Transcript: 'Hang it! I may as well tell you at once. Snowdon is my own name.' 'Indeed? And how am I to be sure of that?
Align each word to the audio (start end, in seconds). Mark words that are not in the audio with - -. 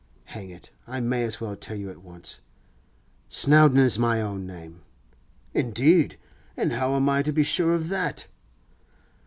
'Hang 0.23 0.49
it! 0.49 0.71
I 0.87 0.99
may 0.99 1.21
as 1.21 1.39
well 1.39 1.55
tell 1.55 1.77
you 1.77 1.91
at 1.91 2.01
once. 2.01 2.39
Snowdon 3.29 3.77
is 3.77 3.99
my 3.99 4.19
own 4.19 4.47
name.' 4.47 4.81
'Indeed? 5.53 6.17
And 6.57 6.73
how 6.73 6.95
am 6.95 7.07
I 7.07 7.21
to 7.21 7.31
be 7.31 7.43
sure 7.43 7.75
of 7.75 7.89
that? 7.89 8.25